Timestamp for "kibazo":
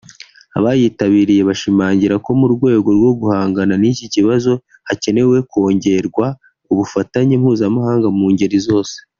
4.13-4.51